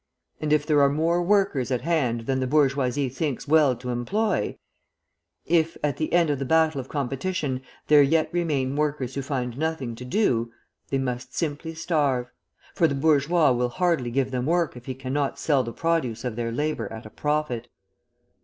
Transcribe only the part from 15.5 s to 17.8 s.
the produce of their labour at a profit.